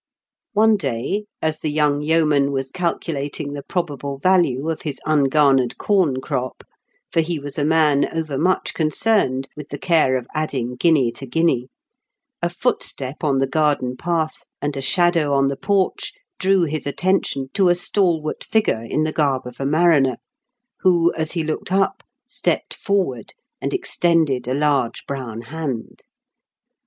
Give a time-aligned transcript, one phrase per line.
[0.53, 5.77] One day, as the young yeoman was cal culating the probable value of his ungarnered
[5.77, 6.63] corn crop
[7.11, 11.11] (for he was a man over much con cerned with the care of adding guinea
[11.11, 11.69] to guinea),
[12.41, 17.49] a footstep on the garden path and a shadow on the porch drew his attention
[17.53, 20.17] to a stalwart figure in the garb of a mariner,
[20.79, 26.01] who, as he looked up, stepped forward and extended a large brown hand.